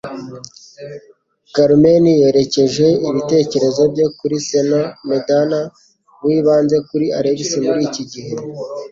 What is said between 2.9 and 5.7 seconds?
ibitekerezo bye kuri Señor Medena,